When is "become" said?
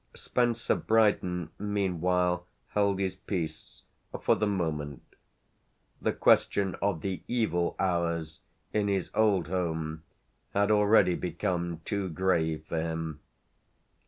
11.13-11.81